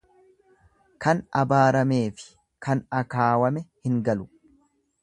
[1.05, 2.27] Kan abaarameefi
[2.69, 4.29] kan akaawame hin galu.